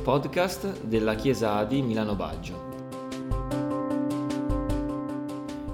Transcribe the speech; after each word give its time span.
podcast 0.00 0.84
della 0.84 1.14
Chiesa 1.14 1.56
Adi 1.56 1.82
Milano 1.82 2.16
Baggio. 2.16 2.68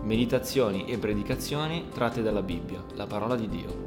Meditazioni 0.03 0.87
e 0.87 0.99
predicazioni 0.99 1.89
tratte 1.91 2.23
dalla 2.23 2.43
Bibbia, 2.43 2.85
la 2.95 3.07
parola 3.07 3.37
di 3.37 3.49
Dio. 3.49 3.85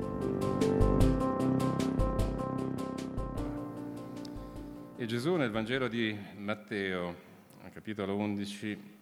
E 4.96 5.06
Gesù 5.06 5.36
nel 5.36 5.52
Vangelo 5.52 5.90
di 5.90 6.18
Matteo, 6.38 7.16
capitolo 7.74 8.16
11, 8.16 9.00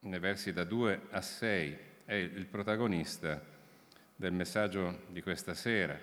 nei 0.00 0.18
versi 0.18 0.54
da 0.54 0.64
2 0.64 1.00
a 1.10 1.20
6, 1.20 1.78
è 2.06 2.14
il 2.14 2.46
protagonista 2.46 3.38
del 4.16 4.32
messaggio 4.32 5.00
di 5.08 5.20
questa 5.20 5.52
sera. 5.52 5.98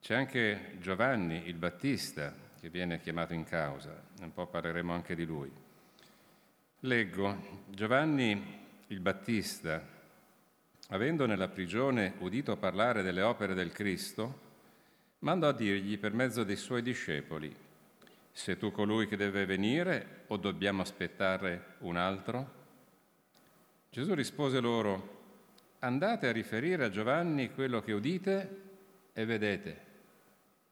C'è 0.00 0.14
anche 0.14 0.76
Giovanni 0.80 1.46
il 1.46 1.54
Battista 1.54 2.48
che 2.60 2.68
viene 2.68 3.00
chiamato 3.00 3.32
in 3.32 3.44
causa, 3.44 4.02
un 4.20 4.34
po' 4.34 4.46
parleremo 4.46 4.92
anche 4.92 5.14
di 5.14 5.24
lui. 5.24 5.50
Leggo, 6.80 7.64
Giovanni 7.68 8.58
il 8.88 9.00
Battista, 9.00 9.82
avendo 10.88 11.24
nella 11.24 11.48
prigione 11.48 12.14
udito 12.18 12.58
parlare 12.58 13.02
delle 13.02 13.22
opere 13.22 13.54
del 13.54 13.72
Cristo, 13.72 14.48
mandò 15.20 15.48
a 15.48 15.52
dirgli 15.52 15.98
per 15.98 16.12
mezzo 16.12 16.44
dei 16.44 16.56
suoi 16.56 16.82
discepoli, 16.82 17.54
sei 18.30 18.58
tu 18.58 18.70
colui 18.70 19.08
che 19.08 19.16
deve 19.16 19.46
venire 19.46 20.24
o 20.26 20.36
dobbiamo 20.36 20.82
aspettare 20.82 21.76
un 21.78 21.96
altro? 21.96 22.58
Gesù 23.88 24.12
rispose 24.12 24.60
loro, 24.60 25.18
andate 25.78 26.28
a 26.28 26.32
riferire 26.32 26.84
a 26.84 26.90
Giovanni 26.90 27.52
quello 27.54 27.80
che 27.80 27.92
udite 27.92 28.62
e 29.14 29.24
vedete. 29.24 29.89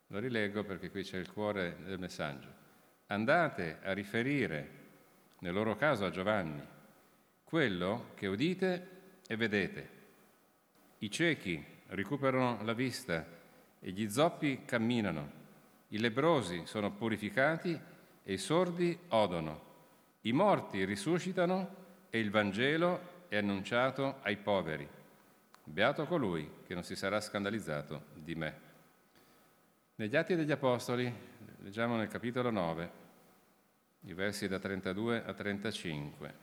Lo 0.09 0.19
rileggo 0.21 0.65
perché 0.65 0.91
qui 0.91 1.03
c'è 1.03 1.19
il 1.19 1.31
cuore 1.31 1.77
del 1.85 1.99
messaggio. 1.99 2.49
Andate 3.09 3.79
a 3.83 3.93
riferire, 3.93 4.71
nel 5.41 5.53
loro 5.53 5.77
caso 5.77 6.07
a 6.07 6.11
Giovanni, 6.11 6.63
quello 7.45 8.11
che 8.15 8.27
udite 8.27 8.89
e 9.27 9.37
vedete. 9.37 9.91
I 10.99 11.11
ciechi 11.11 11.65
recuperano 11.89 12.63
la 12.65 12.73
vista 12.73 13.25
e 13.81 13.91
gli 13.91 14.09
zoppi 14.09 14.65
camminano, 14.65 15.31
i 15.89 15.99
lebrosi 15.99 16.63
sono 16.65 16.91
purificati 16.91 17.79
e 18.23 18.33
i 18.33 18.39
sordi 18.39 18.99
odono, 19.09 19.67
i 20.23 20.33
morti 20.33 20.85
risuscitano 20.85 21.77
e 22.11 22.19
il 22.19 22.31
Vangelo 22.31 23.27
è 23.29 23.37
annunciato 23.37 24.21
ai 24.23 24.37
poveri. 24.37 24.89
Beato 25.65 26.07
colui 26.07 26.51
che 26.67 26.73
non 26.73 26.83
si 26.83 26.97
sarà 26.97 27.21
scandalizzato 27.21 28.07
di 28.15 28.35
me. 28.35 28.68
Negli 30.01 30.15
Atti 30.15 30.37
degli 30.37 30.53
Apostoli, 30.53 31.13
leggiamo 31.63 31.97
nel 31.97 32.07
capitolo 32.07 32.51
9, 32.51 32.91
i 34.03 34.13
versi 34.13 34.47
da 34.47 34.61
32 34.61 35.25
a 35.25 35.35
35. 35.35 36.35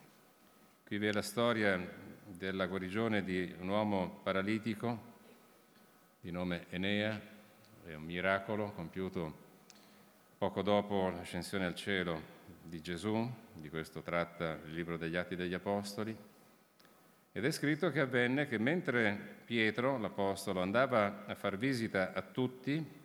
Qui 0.84 0.98
vi 0.98 1.06
è 1.06 1.12
la 1.12 1.22
storia 1.22 1.80
della 2.26 2.66
guarigione 2.66 3.24
di 3.24 3.54
un 3.58 3.68
uomo 3.68 4.20
paralitico 4.22 5.14
di 6.20 6.30
nome 6.30 6.66
Enea, 6.68 7.18
è 7.86 7.94
un 7.94 8.02
miracolo 8.02 8.72
compiuto 8.72 9.34
poco 10.36 10.60
dopo 10.60 11.08
l'ascensione 11.08 11.64
al 11.64 11.74
cielo 11.74 12.20
di 12.62 12.82
Gesù, 12.82 13.26
di 13.54 13.70
questo 13.70 14.02
tratta 14.02 14.58
il 14.66 14.74
libro 14.74 14.98
degli 14.98 15.16
Atti 15.16 15.34
degli 15.34 15.54
Apostoli, 15.54 16.14
ed 17.32 17.42
è 17.42 17.50
scritto 17.50 17.90
che 17.90 18.00
avvenne 18.00 18.48
che 18.48 18.58
mentre 18.58 19.18
Pietro, 19.46 19.96
l'Apostolo, 19.96 20.60
andava 20.60 21.24
a 21.24 21.34
far 21.34 21.56
visita 21.56 22.12
a 22.12 22.20
tutti, 22.20 23.04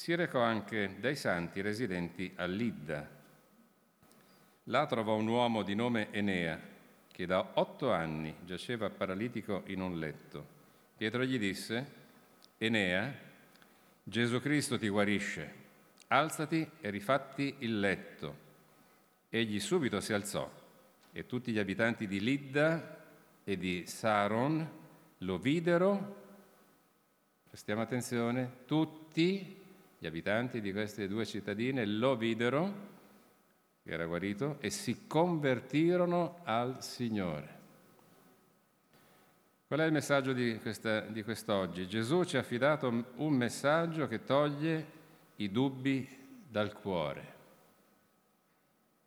si 0.00 0.14
recò 0.14 0.40
anche 0.40 0.96
dai 0.98 1.14
santi 1.14 1.60
residenti 1.60 2.32
a 2.36 2.46
Lidda. 2.46 3.06
Là 4.64 4.86
trovò 4.86 5.14
un 5.14 5.26
uomo 5.26 5.62
di 5.62 5.74
nome 5.74 6.10
Enea, 6.10 6.58
che 7.12 7.26
da 7.26 7.50
otto 7.56 7.92
anni 7.92 8.34
giaceva 8.46 8.88
paralitico 8.88 9.62
in 9.66 9.82
un 9.82 9.98
letto. 9.98 10.46
Pietro 10.96 11.22
gli 11.22 11.38
disse, 11.38 11.86
Enea, 12.56 13.14
Gesù 14.02 14.40
Cristo 14.40 14.78
ti 14.78 14.88
guarisce, 14.88 15.54
alzati 16.06 16.66
e 16.80 16.88
rifatti 16.88 17.56
il 17.58 17.78
letto. 17.78 18.36
Egli 19.28 19.60
subito 19.60 20.00
si 20.00 20.14
alzò 20.14 20.50
e 21.12 21.26
tutti 21.26 21.52
gli 21.52 21.58
abitanti 21.58 22.06
di 22.06 22.20
Lidda 22.20 23.04
e 23.44 23.58
di 23.58 23.84
Saron 23.86 24.66
lo 25.18 25.36
videro, 25.36 26.16
prestiamo 27.50 27.82
attenzione, 27.82 28.60
tutti 28.64 29.59
gli 30.02 30.06
abitanti 30.06 30.62
di 30.62 30.72
queste 30.72 31.06
due 31.06 31.26
cittadine 31.26 31.84
lo 31.84 32.16
videro, 32.16 32.72
che 33.82 33.90
era 33.90 34.06
guarito, 34.06 34.56
e 34.60 34.70
si 34.70 35.06
convertirono 35.06 36.40
al 36.44 36.82
Signore. 36.82 37.58
Qual 39.66 39.78
è 39.78 39.84
il 39.84 39.92
messaggio 39.92 40.32
di, 40.32 40.58
questa, 40.58 41.00
di 41.00 41.22
quest'oggi? 41.22 41.86
Gesù 41.86 42.24
ci 42.24 42.38
ha 42.38 42.40
affidato 42.40 42.88
un 42.88 43.32
messaggio 43.34 44.08
che 44.08 44.24
toglie 44.24 44.86
i 45.36 45.50
dubbi 45.50 46.08
dal 46.48 46.72
cuore. 46.72 47.34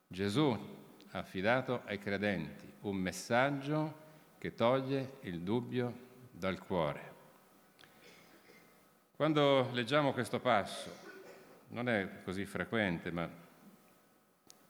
Gesù 0.06 0.56
ha 1.10 1.18
affidato 1.18 1.82
ai 1.86 1.98
credenti 1.98 2.72
un 2.82 2.94
messaggio 2.94 4.02
che 4.38 4.54
toglie 4.54 5.14
il 5.22 5.40
dubbio 5.40 5.92
dal 6.30 6.60
cuore. 6.60 7.13
Quando 9.16 9.70
leggiamo 9.70 10.12
questo 10.12 10.40
passo, 10.40 10.90
non 11.68 11.88
è 11.88 12.22
così 12.24 12.44
frequente, 12.46 13.12
ma 13.12 13.30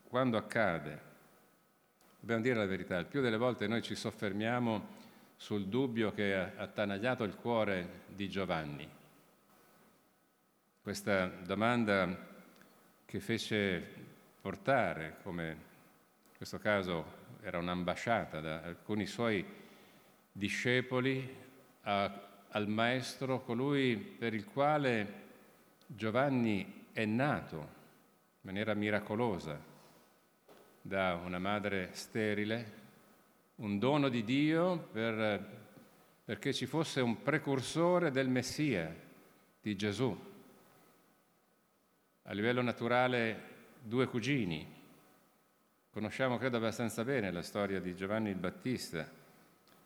quando 0.06 0.36
accade, 0.36 1.00
dobbiamo 2.20 2.42
dire 2.42 2.56
la 2.56 2.66
verità, 2.66 2.98
il 2.98 3.06
più 3.06 3.22
delle 3.22 3.38
volte 3.38 3.66
noi 3.66 3.80
ci 3.80 3.94
soffermiamo 3.94 4.86
sul 5.36 5.66
dubbio 5.68 6.12
che 6.12 6.34
ha 6.34 6.52
attanagliato 6.56 7.24
il 7.24 7.36
cuore 7.36 8.02
di 8.08 8.28
Giovanni. 8.28 8.86
Questa 10.82 11.26
domanda 11.26 12.14
che 13.06 13.20
fece 13.20 13.82
portare, 14.42 15.16
come 15.22 15.48
in 15.52 16.36
questo 16.36 16.58
caso 16.58 17.22
era 17.40 17.56
un'ambasciata 17.56 18.40
da 18.40 18.60
alcuni 18.60 19.06
suoi 19.06 19.42
discepoli, 20.30 21.34
a 21.84 22.32
al 22.54 22.68
Maestro, 22.68 23.42
colui 23.42 23.96
per 23.96 24.32
il 24.32 24.44
quale 24.44 25.22
Giovanni 25.86 26.86
è 26.92 27.04
nato 27.04 27.56
in 27.56 28.40
maniera 28.42 28.74
miracolosa 28.74 29.60
da 30.80 31.14
una 31.14 31.40
madre 31.40 31.90
sterile, 31.92 32.82
un 33.56 33.78
dono 33.78 34.08
di 34.08 34.22
Dio 34.22 34.78
per, 34.92 35.62
perché 36.24 36.52
ci 36.52 36.66
fosse 36.66 37.00
un 37.00 37.22
precursore 37.22 38.12
del 38.12 38.28
Messia, 38.28 38.94
di 39.60 39.74
Gesù. 39.74 40.32
A 42.22 42.32
livello 42.32 42.62
naturale 42.62 43.52
due 43.80 44.06
cugini. 44.06 44.72
Conosciamo, 45.90 46.38
credo, 46.38 46.58
abbastanza 46.58 47.02
bene 47.02 47.32
la 47.32 47.42
storia 47.42 47.80
di 47.80 47.96
Giovanni 47.96 48.30
il 48.30 48.36
Battista, 48.36 49.08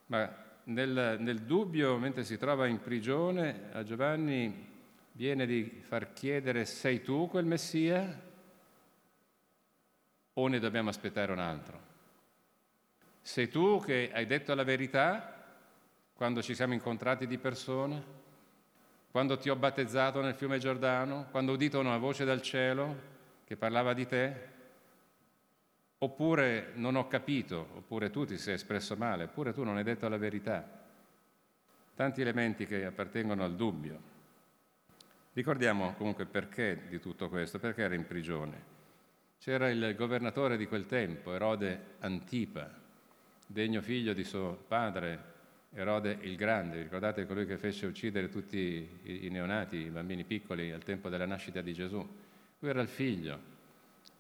ma 0.06 0.46
nel, 0.68 1.16
nel 1.20 1.42
dubbio, 1.42 1.96
mentre 1.96 2.24
si 2.24 2.36
trova 2.36 2.66
in 2.66 2.80
prigione, 2.80 3.70
a 3.72 3.82
Giovanni 3.82 4.66
viene 5.12 5.46
di 5.46 5.80
far 5.82 6.12
chiedere 6.12 6.64
sei 6.64 7.02
tu 7.02 7.28
quel 7.28 7.44
Messia 7.44 8.26
o 10.32 10.46
ne 10.46 10.58
dobbiamo 10.58 10.88
aspettare 10.90 11.32
un 11.32 11.38
altro? 11.38 11.86
Sei 13.20 13.48
tu 13.48 13.80
che 13.84 14.10
hai 14.12 14.26
detto 14.26 14.54
la 14.54 14.64
verità 14.64 15.34
quando 16.14 16.42
ci 16.42 16.54
siamo 16.54 16.74
incontrati 16.74 17.26
di 17.26 17.38
persona, 17.38 18.02
quando 19.10 19.38
ti 19.38 19.48
ho 19.48 19.56
battezzato 19.56 20.20
nel 20.20 20.34
fiume 20.34 20.58
Giordano, 20.58 21.28
quando 21.30 21.52
ho 21.52 21.54
udito 21.54 21.78
una 21.78 21.96
voce 21.96 22.24
dal 22.24 22.42
cielo 22.42 23.16
che 23.44 23.56
parlava 23.56 23.94
di 23.94 24.06
te? 24.06 24.56
Oppure 26.00 26.70
non 26.74 26.94
ho 26.94 27.08
capito, 27.08 27.68
oppure 27.74 28.10
tu 28.10 28.24
ti 28.24 28.38
sei 28.38 28.54
espresso 28.54 28.94
male, 28.96 29.24
oppure 29.24 29.52
tu 29.52 29.64
non 29.64 29.76
hai 29.76 29.82
detto 29.82 30.08
la 30.08 30.16
verità. 30.16 30.64
Tanti 31.94 32.20
elementi 32.20 32.66
che 32.66 32.84
appartengono 32.84 33.42
al 33.42 33.56
dubbio. 33.56 34.16
Ricordiamo 35.32 35.94
comunque 35.94 36.24
perché 36.24 36.82
di 36.88 37.00
tutto 37.00 37.28
questo, 37.28 37.58
perché 37.58 37.82
era 37.82 37.96
in 37.96 38.06
prigione. 38.06 38.76
C'era 39.40 39.68
il 39.70 39.94
governatore 39.96 40.56
di 40.56 40.66
quel 40.66 40.86
tempo, 40.86 41.34
Erode 41.34 41.96
Antipa, 41.98 42.70
degno 43.44 43.80
figlio 43.80 44.12
di 44.12 44.22
suo 44.22 44.56
padre, 44.68 45.36
Erode 45.72 46.16
il 46.22 46.36
Grande, 46.36 46.80
ricordate 46.82 47.26
colui 47.26 47.44
che 47.44 47.58
fece 47.58 47.86
uccidere 47.86 48.28
tutti 48.28 49.00
i 49.02 49.28
neonati, 49.30 49.76
i 49.76 49.90
bambini 49.90 50.22
piccoli 50.22 50.70
al 50.70 50.84
tempo 50.84 51.08
della 51.08 51.26
nascita 51.26 51.60
di 51.60 51.72
Gesù. 51.72 51.98
Lui 52.60 52.70
era 52.70 52.80
il 52.80 52.88
figlio 52.88 53.56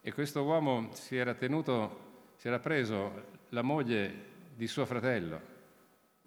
e 0.00 0.12
questo 0.12 0.44
uomo 0.44 0.90
si 0.92 1.16
era 1.16 1.34
tenuto, 1.34 2.32
si 2.36 2.48
era 2.48 2.58
preso 2.58 3.36
la 3.50 3.62
moglie 3.62 4.26
di 4.54 4.66
suo 4.66 4.86
fratello, 4.86 5.40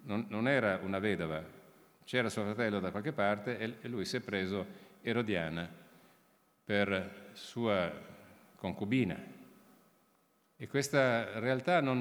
non, 0.02 0.26
non 0.28 0.48
era 0.48 0.78
una 0.82 0.98
vedova, 0.98 1.42
c'era 2.04 2.28
suo 2.28 2.44
fratello 2.44 2.80
da 2.80 2.90
qualche 2.90 3.12
parte 3.12 3.58
e 3.58 3.88
lui 3.88 4.04
si 4.04 4.16
è 4.16 4.20
preso 4.20 4.66
Erodiana, 5.00 5.68
per 6.64 7.30
sua 7.32 7.90
concubina. 8.56 9.30
E 10.56 10.68
questa 10.68 11.40
realtà 11.40 11.80
non, 11.80 12.00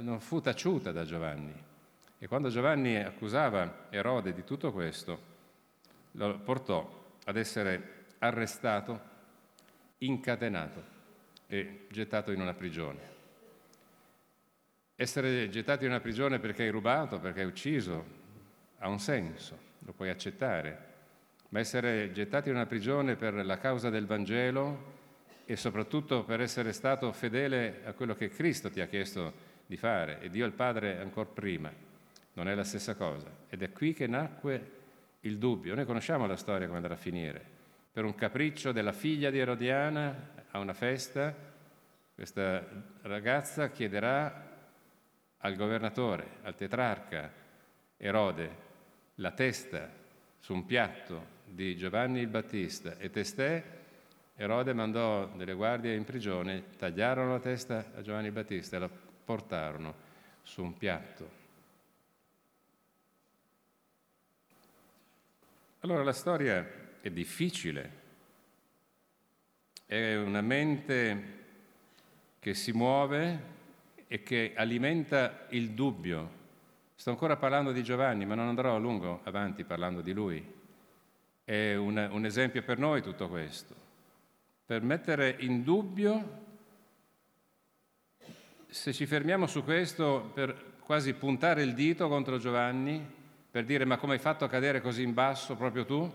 non 0.00 0.20
fu 0.20 0.40
taciuta 0.40 0.90
da 0.90 1.04
Giovanni. 1.04 1.54
E 2.18 2.26
quando 2.26 2.48
Giovanni 2.48 2.96
accusava 2.96 3.86
Erode 3.88 4.32
di 4.32 4.42
tutto 4.42 4.72
questo, 4.72 5.28
lo 6.12 6.38
portò 6.40 7.14
ad 7.24 7.36
essere 7.36 8.06
arrestato, 8.18 9.00
incatenato 9.98 10.98
e 11.50 11.86
gettato 11.90 12.30
in 12.30 12.40
una 12.40 12.54
prigione. 12.54 12.98
Essere 14.94 15.48
gettato 15.48 15.82
in 15.84 15.90
una 15.90 15.98
prigione 15.98 16.38
perché 16.38 16.62
hai 16.62 16.70
rubato, 16.70 17.18
perché 17.18 17.40
hai 17.40 17.46
ucciso, 17.46 18.04
ha 18.78 18.88
un 18.88 19.00
senso, 19.00 19.58
lo 19.80 19.92
puoi 19.92 20.10
accettare, 20.10 20.86
ma 21.48 21.58
essere 21.58 22.12
gettati 22.12 22.50
in 22.50 22.54
una 22.54 22.66
prigione 22.66 23.16
per 23.16 23.34
la 23.44 23.58
causa 23.58 23.90
del 23.90 24.06
Vangelo 24.06 24.98
e 25.44 25.56
soprattutto 25.56 26.22
per 26.22 26.40
essere 26.40 26.72
stato 26.72 27.10
fedele 27.12 27.80
a 27.84 27.94
quello 27.94 28.14
che 28.14 28.28
Cristo 28.28 28.70
ti 28.70 28.80
ha 28.80 28.86
chiesto 28.86 29.48
di 29.66 29.76
fare 29.76 30.20
e 30.20 30.30
Dio 30.30 30.46
il 30.46 30.52
Padre 30.52 31.00
ancora 31.00 31.28
prima, 31.28 31.72
non 32.34 32.48
è 32.48 32.54
la 32.54 32.64
stessa 32.64 32.94
cosa. 32.94 33.28
Ed 33.48 33.62
è 33.62 33.72
qui 33.72 33.92
che 33.92 34.06
nacque 34.06 34.78
il 35.22 35.36
dubbio. 35.36 35.74
Noi 35.74 35.84
conosciamo 35.84 36.28
la 36.28 36.36
storia 36.36 36.66
come 36.66 36.78
andrà 36.78 36.94
a 36.94 36.96
finire. 36.96 37.44
Per 37.92 38.04
un 38.04 38.14
capriccio 38.14 38.70
della 38.70 38.92
figlia 38.92 39.30
di 39.30 39.40
Erodiana 39.40 40.38
a 40.50 40.58
una 40.58 40.72
festa, 40.72 41.34
questa 42.14 42.66
ragazza 43.02 43.70
chiederà 43.70 44.48
al 45.38 45.56
governatore, 45.56 46.38
al 46.42 46.54
tetrarca 46.54 47.32
Erode, 47.96 48.68
la 49.16 49.32
testa 49.32 49.88
su 50.38 50.52
un 50.52 50.66
piatto 50.66 51.38
di 51.44 51.76
Giovanni 51.76 52.20
il 52.20 52.28
Battista 52.28 52.96
e 52.98 53.10
testè, 53.10 53.78
Erode 54.36 54.72
mandò 54.72 55.26
delle 55.26 55.52
guardie 55.52 55.94
in 55.94 56.04
prigione, 56.04 56.76
tagliarono 56.76 57.32
la 57.32 57.40
testa 57.40 57.92
a 57.94 58.00
Giovanni 58.00 58.28
il 58.28 58.32
Battista 58.32 58.76
e 58.76 58.80
la 58.80 58.90
portarono 59.24 59.94
su 60.42 60.62
un 60.62 60.76
piatto. 60.76 61.38
Allora 65.80 66.02
la 66.02 66.12
storia 66.12 66.66
è 67.00 67.10
difficile, 67.10 67.99
è 69.90 70.16
una 70.16 70.40
mente 70.40 71.38
che 72.38 72.54
si 72.54 72.70
muove 72.70 73.42
e 74.06 74.22
che 74.22 74.52
alimenta 74.54 75.46
il 75.50 75.70
dubbio 75.70 76.38
Sto 77.00 77.08
ancora 77.08 77.36
parlando 77.36 77.72
di 77.72 77.82
Giovanni, 77.82 78.26
ma 78.26 78.34
non 78.34 78.48
andrò 78.48 78.76
a 78.76 78.78
lungo 78.78 79.20
avanti 79.24 79.64
parlando 79.64 80.02
di 80.02 80.12
lui. 80.12 80.44
È 81.42 81.74
un, 81.74 82.08
un 82.12 82.24
esempio 82.26 82.62
per 82.62 82.78
noi 82.78 83.00
tutto 83.00 83.26
questo. 83.26 83.74
Per 84.66 84.82
mettere 84.82 85.34
in 85.38 85.64
dubbio, 85.64 86.42
se 88.68 88.92
ci 88.92 89.06
fermiamo 89.06 89.46
su 89.46 89.64
questo, 89.64 90.30
per 90.34 90.74
quasi 90.80 91.14
puntare 91.14 91.62
il 91.62 91.72
dito 91.72 92.06
contro 92.06 92.36
Giovanni, 92.36 93.02
per 93.50 93.64
dire 93.64 93.86
ma 93.86 93.96
come 93.96 94.12
hai 94.12 94.18
fatto 94.18 94.44
a 94.44 94.50
cadere 94.50 94.82
così 94.82 95.02
in 95.02 95.14
basso 95.14 95.56
proprio 95.56 95.86
tu? 95.86 96.06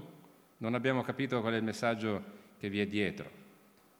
Non 0.58 0.76
abbiamo 0.76 1.02
capito 1.02 1.42
qual 1.42 1.54
è 1.54 1.58
il 1.58 1.64
messaggio 1.64 2.24
che 2.60 2.70
vi 2.70 2.80
è 2.80 2.86
dietro. 2.86 3.45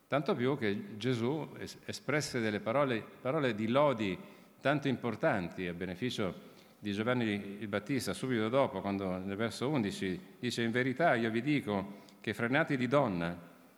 Tanto 0.08 0.36
più 0.36 0.58
che 0.58 0.98
Gesù 0.98 1.50
espresse 1.86 2.40
delle 2.40 2.60
parole, 2.60 3.04
parole 3.22 3.56
di 3.56 3.68
lodi 3.68 4.18
tanto 4.62 4.88
importanti 4.88 5.68
a 5.68 5.74
beneficio 5.74 6.54
di 6.78 6.92
Giovanni 6.92 7.58
il 7.60 7.68
Battista, 7.68 8.14
subito 8.14 8.48
dopo, 8.48 8.82
quando 8.82 9.18
nel 9.18 9.36
verso 9.36 9.68
11 9.70 10.20
dice 10.40 10.62
in 10.62 10.70
verità 10.70 11.16
io 11.16 11.32
vi 11.32 11.42
dico 11.42 12.04
che 12.22 12.36
fra 12.36 12.46
i 12.46 12.52
nati 12.52 12.78
di 12.78 12.88
donna 12.88 13.36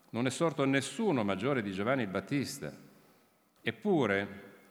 non 0.09 0.25
è 0.25 0.29
sorto 0.29 0.65
nessuno 0.65 1.24
maggiore 1.24 1.62
di 1.62 1.71
Giovanni 1.71 2.01
il 2.01 2.09
Battista. 2.09 2.74
Eppure, 3.62 4.27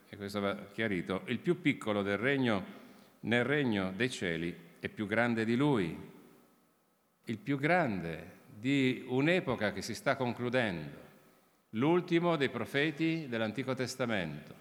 e 0.08 0.16
questo 0.16 0.40
va 0.40 0.56
chiarito, 0.72 1.22
il 1.26 1.38
più 1.38 1.60
piccolo 1.62 2.02
del 2.02 2.18
regno, 2.18 2.64
nel 3.20 3.44
regno 3.44 3.92
dei 3.96 4.10
cieli 4.10 4.54
è 4.78 4.88
più 4.88 5.06
grande 5.06 5.46
di 5.46 5.56
lui, 5.56 5.96
il 7.24 7.38
più 7.38 7.58
grande 7.58 8.34
di 8.54 9.04
un'epoca 9.08 9.72
che 9.72 9.82
si 9.82 9.94
sta 9.94 10.16
concludendo, 10.16 11.05
l'ultimo 11.76 12.36
dei 12.36 12.50
profeti 12.50 13.26
dell'Antico 13.28 13.74
Testamento. 13.74 14.54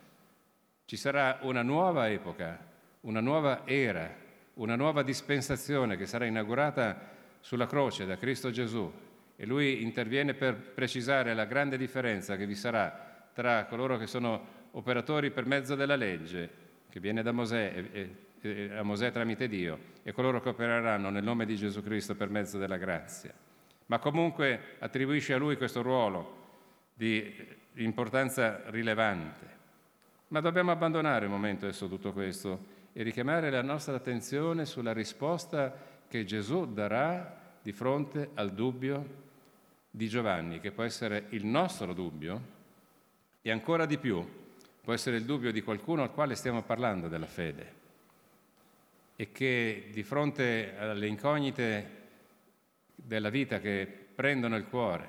Ci 0.86 0.96
sarà 0.96 1.40
una 1.42 1.64
nuova 1.64 2.10
epoca 2.10 2.74
una 3.06 3.20
nuova 3.20 3.62
era, 3.66 4.14
una 4.56 4.76
nuova 4.76 5.04
dispensazione 5.04 5.96
che 5.96 6.06
sarà 6.06 6.26
inaugurata 6.26 7.14
sulla 7.40 7.68
croce 7.68 8.06
da 8.06 8.18
Cristo 8.18 8.50
Gesù 8.50 8.92
e 9.36 9.46
lui 9.46 9.84
interviene 9.84 10.34
per 10.34 10.56
precisare 10.56 11.34
la 11.34 11.46
grande 11.46 11.78
differenza 11.78 12.36
che 12.36 12.46
vi 12.46 12.56
sarà 12.56 13.30
tra 13.34 13.66
coloro 13.66 13.98
che 13.98 14.08
sono 14.08 14.54
operatori 14.72 15.30
per 15.30 15.46
mezzo 15.46 15.76
della 15.76 15.96
legge, 15.96 16.50
che 16.90 17.00
viene 17.00 17.22
da 17.22 17.32
Mosè 17.32 17.86
e, 17.92 18.16
e, 18.42 18.76
a 18.76 18.82
Mosè 18.82 19.12
tramite 19.12 19.48
Dio, 19.48 19.78
e 20.04 20.12
coloro 20.12 20.42
che 20.42 20.50
opereranno 20.50 21.10
nel 21.10 21.24
nome 21.24 21.46
di 21.46 21.56
Gesù 21.56 21.84
Cristo 21.84 22.16
per 22.16 22.30
mezzo 22.30 22.58
della 22.58 22.78
grazia. 22.78 23.34
Ma 23.88 24.00
comunque 24.00 24.78
attribuisce 24.80 25.34
a 25.34 25.38
lui 25.38 25.58
questo 25.58 25.82
ruolo 25.82 26.45
di 26.96 27.32
importanza 27.76 28.64
rilevante. 28.70 29.54
Ma 30.30 30.40
dobbiamo 30.40 30.72
abbandonare 30.72 31.26
un 31.26 31.32
momento 31.32 31.66
adesso 31.66 31.88
tutto 31.88 32.14
questo 32.14 32.74
e 32.94 33.04
richiamare 33.04 33.52
la 33.52 33.62
nostra 33.62 33.96
attenzione 33.96 34.66
sulla 34.66 34.94
risposta 34.94 35.74
che 36.08 36.24
Gesù 36.24 36.74
darà 36.74 37.58
di 37.62 37.74
fronte 37.74 38.30
al 38.36 38.54
dubbio 38.54 39.24
di 39.92 40.08
Giovanni, 40.08 40.60
che 40.60 40.72
può 40.72 40.84
essere 40.84 41.26
il 41.30 41.46
nostro 41.46 41.94
dubbio 41.94 42.54
e 43.42 43.52
ancora 43.52 43.86
di 43.86 43.98
più 43.98 44.44
può 44.82 44.94
essere 44.94 45.18
il 45.18 45.26
dubbio 45.26 45.52
di 45.52 45.62
qualcuno 45.62 46.04
al 46.04 46.14
quale 46.14 46.36
stiamo 46.36 46.62
parlando 46.62 47.08
della 47.08 47.26
fede 47.26 47.74
e 49.16 49.32
che 49.32 49.90
di 49.92 50.04
fronte 50.04 50.76
alle 50.78 51.08
incognite 51.08 51.90
della 52.94 53.30
vita 53.30 53.60
che 53.60 53.88
prendono 54.14 54.56
il 54.56 54.68
cuore, 54.68 55.08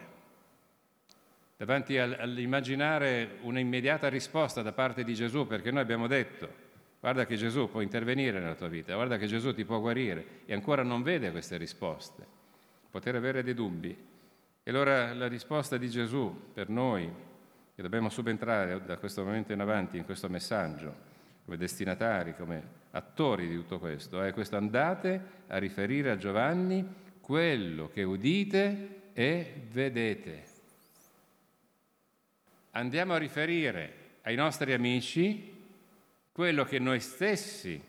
davanti 1.56 1.99
all'immaginare 1.99 3.38
un'immediata 3.43 4.08
risposta 4.08 4.62
da 4.62 4.73
parte 4.73 5.05
di 5.05 5.14
Gesù, 5.14 5.47
perché 5.47 5.70
noi 5.70 5.82
abbiamo 5.82 6.06
detto 6.06 6.64
Guarda 7.06 7.25
che 7.25 7.37
Gesù 7.37 7.70
può 7.70 7.82
intervenire 7.82 8.41
nella 8.41 8.56
tua 8.56 8.67
vita, 8.67 8.94
guarda 8.94 9.17
che 9.17 9.26
Gesù 9.26 9.55
ti 9.55 9.64
può 9.64 9.79
guarire 9.79 10.41
e 10.44 10.55
ancora 10.55 10.82
non 10.82 11.03
vede 11.03 11.31
queste 11.31 11.56
risposte. 11.56 12.26
Poter 12.91 13.14
avere 13.14 13.44
dei 13.44 13.55
dubbi. 13.55 13.97
E 14.63 14.70
allora 14.70 15.15
la 15.15 15.29
risposta 15.29 15.77
di 15.77 15.89
Gesù 15.89 16.51
per 16.53 16.69
noi, 16.69 17.08
che 17.77 17.82
dobbiamo 17.82 18.08
subentrare 18.08 18.82
da 18.84 18.96
questo 18.96 19.22
momento 19.22 19.53
in 19.53 19.60
avanti 19.60 19.96
in 19.96 20.05
questo 20.05 20.29
messaggio, 20.29 20.94
come 21.44 21.56
destinatari, 21.56 22.34
come 22.34 22.60
attori 22.91 23.46
di 23.46 23.55
tutto 23.55 23.79
questo, 23.79 24.20
è 24.22 24.32
questo 24.32 24.56
andate 24.56 25.44
a 25.46 25.58
riferire 25.58 26.10
a 26.10 26.17
Giovanni 26.17 26.84
quello 27.20 27.89
che 27.89 28.03
udite 28.03 29.10
e 29.13 29.69
vedete. 29.70 30.56
Andiamo 32.76 33.14
a 33.14 33.16
riferire 33.16 34.18
ai 34.24 34.34
nostri 34.34 34.74
amici 34.74 35.50
quello 36.30 36.64
che 36.64 36.78
noi 36.78 37.00
stessi 37.00 37.82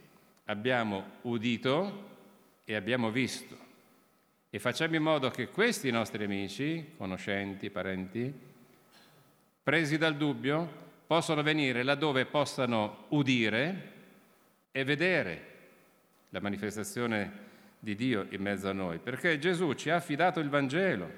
abbiamo 0.45 1.17
udito 1.23 2.05
e 2.63 2.73
abbiamo 2.73 3.11
visto 3.11 3.57
e 4.49 4.59
facciamo 4.59 4.95
in 4.95 5.01
modo 5.01 5.29
che 5.29 5.49
questi 5.49 5.91
nostri 5.91 6.23
amici, 6.23 6.93
conoscenti, 6.95 7.69
parenti, 7.69 8.33
presi 9.61 9.97
dal 9.97 10.15
dubbio, 10.15 10.85
possano 11.05 11.43
venire 11.43 11.83
laddove 11.83 12.25
possano 12.25 13.07
udire 13.09 13.91
e 14.71 14.85
vedere 14.85 15.45
la 16.29 16.39
manifestazione 16.39 17.45
di 17.77 17.93
Dio 17.93 18.25
in 18.29 18.41
mezzo 18.41 18.69
a 18.69 18.73
noi, 18.73 18.99
perché 18.99 19.37
Gesù 19.37 19.73
ci 19.73 19.89
ha 19.89 19.97
affidato 19.97 20.39
il 20.39 20.47
Vangelo. 20.47 21.11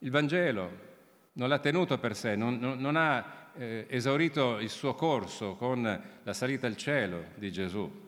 Il 0.00 0.10
Vangelo 0.10 0.86
non 1.36 1.48
l'ha 1.48 1.58
tenuto 1.58 1.98
per 1.98 2.16
sé, 2.16 2.36
non, 2.36 2.58
non, 2.58 2.78
non 2.78 2.96
ha 2.96 3.50
eh, 3.56 3.86
esaurito 3.88 4.58
il 4.58 4.70
suo 4.70 4.94
corso 4.94 5.54
con 5.54 5.82
la 6.22 6.32
salita 6.32 6.66
al 6.66 6.76
cielo 6.76 7.26
di 7.36 7.50
Gesù, 7.52 8.04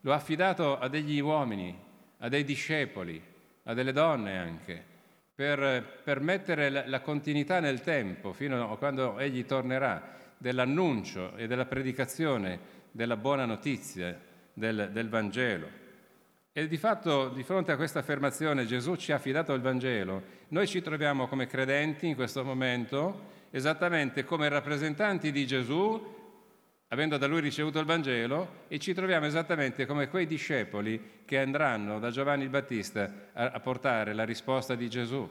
lo 0.00 0.12
ha 0.12 0.16
affidato 0.16 0.78
a 0.78 0.88
degli 0.88 1.18
uomini, 1.20 1.76
a 2.18 2.28
dei 2.28 2.44
discepoli, 2.44 3.22
a 3.64 3.74
delle 3.74 3.92
donne 3.92 4.38
anche, 4.38 4.84
per 5.34 6.02
permettere 6.04 6.70
la, 6.70 6.86
la 6.86 7.00
continuità 7.00 7.60
nel 7.60 7.80
tempo, 7.80 8.32
fino 8.32 8.70
a 8.70 8.78
quando 8.78 9.18
egli 9.18 9.44
tornerà, 9.44 10.12
dell'annuncio 10.36 11.36
e 11.36 11.46
della 11.46 11.64
predicazione 11.64 12.82
della 12.90 13.16
buona 13.16 13.44
notizia 13.44 14.18
del, 14.52 14.90
del 14.92 15.08
Vangelo. 15.08 15.82
E 16.56 16.68
di 16.68 16.76
fatto, 16.76 17.30
di 17.30 17.42
fronte 17.42 17.72
a 17.72 17.76
questa 17.76 17.98
affermazione, 17.98 18.64
Gesù 18.64 18.94
ci 18.94 19.10
ha 19.10 19.16
affidato 19.16 19.54
il 19.54 19.60
Vangelo, 19.60 20.22
noi 20.50 20.68
ci 20.68 20.80
troviamo 20.82 21.26
come 21.26 21.48
credenti 21.48 22.06
in 22.06 22.14
questo 22.14 22.44
momento 22.44 23.32
esattamente 23.50 24.22
come 24.22 24.48
rappresentanti 24.48 25.32
di 25.32 25.48
Gesù, 25.48 26.00
avendo 26.90 27.18
da 27.18 27.26
lui 27.26 27.40
ricevuto 27.40 27.80
il 27.80 27.86
Vangelo, 27.86 28.66
e 28.68 28.78
ci 28.78 28.94
troviamo 28.94 29.26
esattamente 29.26 29.84
come 29.84 30.08
quei 30.08 30.26
discepoli 30.26 31.22
che 31.24 31.40
andranno 31.40 31.98
da 31.98 32.10
Giovanni 32.10 32.44
il 32.44 32.50
Battista 32.50 33.30
a, 33.32 33.58
portare 33.58 34.12
la 34.12 34.24
risposta 34.24 34.76
di 34.76 34.88
Gesù, 34.88 35.28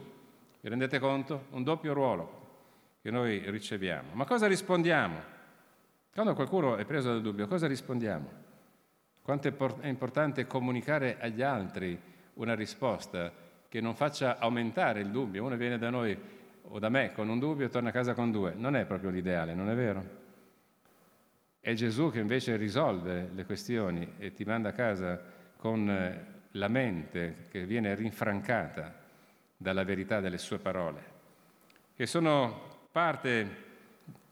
Vi 0.60 0.68
rendete 0.68 0.98
conto? 0.98 1.46
Un 1.52 1.62
doppio 1.62 1.94
ruolo 1.94 2.98
che 3.00 3.10
noi 3.10 3.50
riceviamo. 3.50 4.10
Ma 4.12 4.26
cosa 4.26 4.46
rispondiamo? 4.46 5.22
Quando 6.12 6.34
qualcuno 6.34 6.76
è 6.76 6.84
preso 6.84 7.08
dal 7.08 7.22
dubbio, 7.22 7.46
cosa 7.46 7.66
rispondiamo? 7.66 8.43
Quanto 9.24 9.48
è 9.80 9.86
importante 9.86 10.46
comunicare 10.46 11.16
agli 11.18 11.40
altri 11.40 11.98
una 12.34 12.54
risposta 12.54 13.32
che 13.70 13.80
non 13.80 13.94
faccia 13.94 14.36
aumentare 14.36 15.00
il 15.00 15.08
dubbio. 15.10 15.42
Uno 15.42 15.56
viene 15.56 15.78
da 15.78 15.88
noi 15.88 16.14
o 16.60 16.78
da 16.78 16.90
me 16.90 17.10
con 17.12 17.30
un 17.30 17.38
dubbio 17.38 17.64
e 17.64 17.70
torna 17.70 17.88
a 17.88 17.92
casa 17.92 18.12
con 18.12 18.30
due. 18.30 18.52
Non 18.54 18.76
è 18.76 18.84
proprio 18.84 19.08
l'ideale, 19.08 19.54
non 19.54 19.70
è 19.70 19.74
vero? 19.74 20.04
È 21.58 21.72
Gesù 21.72 22.10
che 22.10 22.18
invece 22.18 22.56
risolve 22.56 23.30
le 23.34 23.46
questioni 23.46 24.12
e 24.18 24.34
ti 24.34 24.44
manda 24.44 24.68
a 24.68 24.72
casa 24.72 25.18
con 25.56 25.88
eh, 25.88 26.26
la 26.50 26.68
mente 26.68 27.46
che 27.48 27.64
viene 27.64 27.94
rinfrancata 27.94 28.94
dalla 29.56 29.84
verità 29.84 30.20
delle 30.20 30.36
sue 30.36 30.58
parole, 30.58 31.02
che 31.96 32.04
sono 32.04 32.88
parte, 32.92 33.48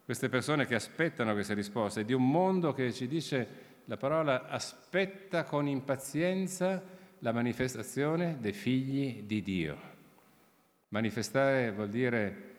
queste 0.05 0.29
persone 0.29 0.67
che 0.67 0.75
aspettano 0.75 1.33
queste 1.33 1.55
risposte, 1.55 2.05
di 2.05 2.13
un 2.13 2.29
mondo 2.29 2.75
che 2.75 2.93
ci 2.93 3.09
dice 3.09 3.62
la 3.87 3.97
parola 3.97 4.49
aspetta 4.49 5.45
con 5.45 5.67
impazienza 5.67 6.83
la 7.19 7.33
manifestazione 7.33 8.37
dei 8.41 8.53
figli 8.53 9.23
di 9.23 9.43
Dio. 9.43 9.91
Manifestare 10.89 11.73
vuol 11.73 11.89
dire, 11.89 12.51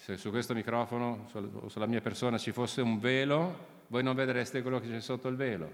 se 0.00 0.16
su 0.16 0.30
questo 0.30 0.54
microfono 0.54 1.26
o 1.32 1.68
sulla 1.68 1.86
mia 1.86 2.00
persona 2.00 2.36
ci 2.38 2.52
fosse 2.52 2.80
un 2.80 2.98
velo, 2.98 3.72
voi 3.88 4.02
non 4.02 4.14
vedreste 4.14 4.62
quello 4.62 4.80
che 4.80 4.88
c'è 4.88 5.00
sotto 5.00 5.28
il 5.28 5.36
velo. 5.36 5.70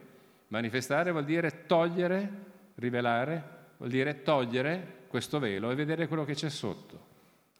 Manifestare 0.48 1.10
vuol 1.10 1.24
dire 1.24 1.66
togliere, 1.66 2.28
rivelare, 2.76 3.42
vuol 3.76 3.90
dire 3.90 4.22
togliere 4.22 4.98
questo 5.06 5.38
velo 5.38 5.70
e 5.70 5.74
vedere 5.74 6.06
quello 6.06 6.24
che 6.24 6.34
c'è 6.34 6.50
sotto, 6.50 7.06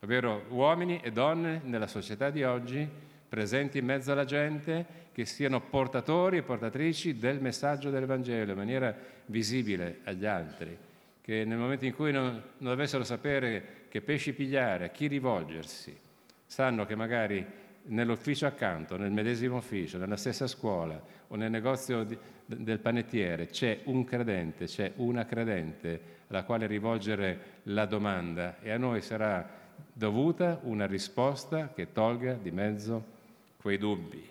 ovvero 0.01 0.45
uomini 0.51 1.01
e 1.01 1.11
donne 1.13 1.61
nella 1.65 1.87
società 1.87 2.31
di 2.31 2.45
oggi 2.45 2.89
presenti 3.31 3.79
in 3.79 3.85
mezzo 3.85 4.11
alla 4.11 4.25
gente 4.25 4.85
che 5.13 5.25
siano 5.25 5.61
portatori 5.61 6.39
e 6.39 6.43
portatrici 6.43 7.17
del 7.17 7.41
messaggio 7.41 7.89
del 7.89 8.05
Vangelo 8.05 8.51
in 8.51 8.57
maniera 8.59 8.93
visibile 9.27 10.01
agli 10.03 10.27
altri, 10.27 10.77
che 11.21 11.45
nel 11.45 11.57
momento 11.57 11.87
in 11.87 11.95
cui 11.95 12.11
non, 12.11 12.43
non 12.59 12.71
dovessero 12.73 13.05
sapere 13.05 13.87
che 13.89 14.01
pesci 14.01 14.33
pigliare, 14.33 14.87
a 14.87 14.89
chi 14.89 15.07
rivolgersi, 15.07 15.97
sanno 16.45 16.85
che 16.87 16.97
magari 16.97 17.47
nell'ufficio 17.85 18.47
accanto, 18.47 18.97
nel 18.97 19.13
medesimo 19.13 19.59
ufficio, 19.59 19.97
nella 19.97 20.17
stessa 20.17 20.49
scuola 20.49 21.01
o 21.29 21.37
nel 21.37 21.53
negozio 21.53 22.03
di, 22.03 22.19
del 22.45 22.81
panettiere 22.81 23.47
c'è 23.47 23.83
un 23.85 24.03
credente, 24.05 24.65
c'è 24.65 24.93
una 24.97 25.25
credente 25.25 26.19
alla 26.27 26.43
quale 26.43 26.67
rivolgere 26.67 27.59
la 27.65 27.87
domanda 27.87 28.59
e 28.61 28.73
a 28.73 28.77
noi 28.77 29.01
sarà 29.03 29.59
dovuta 29.93 30.59
una 30.63 30.87
risposta 30.87 31.73
che 31.73 31.93
tolga 31.93 32.33
di 32.33 32.51
mezzo 32.51 33.19
quei 33.61 33.79
dubbi. 33.79 34.29